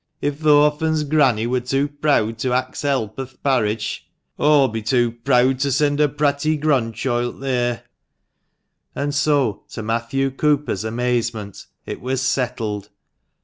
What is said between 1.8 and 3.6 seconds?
preawd to ax help o' th'